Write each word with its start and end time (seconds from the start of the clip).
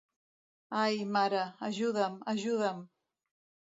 Ai, 0.79 1.05
mare, 1.19 1.43
ajuda'm, 1.69 2.19
ajuda'm! 2.35 2.85